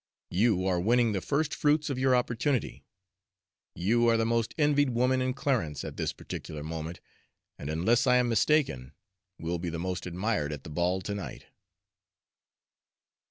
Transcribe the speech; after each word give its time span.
You 0.31 0.65
are 0.65 0.79
winning 0.79 1.11
the 1.11 1.21
first 1.21 1.53
fruits 1.53 1.91
of 1.91 1.99
your 1.99 2.15
opportunity. 2.15 2.83
You 3.75 4.07
are 4.09 4.17
the 4.17 4.25
most 4.25 4.55
envied 4.57 4.89
woman 4.89 5.21
in 5.21 5.35
Clarence 5.35 5.83
at 5.83 5.95
this 5.95 6.11
particular 6.11 6.63
moment, 6.63 6.99
and, 7.59 7.69
unless 7.69 8.07
I 8.07 8.15
am 8.15 8.27
mistaken, 8.27 8.93
will 9.37 9.59
be 9.59 9.69
the 9.69 9.77
most 9.77 10.07
admired 10.07 10.51
at 10.53 10.63
the 10.63 10.71
ball 10.71 11.01
to 11.01 11.13
night." 11.13 11.45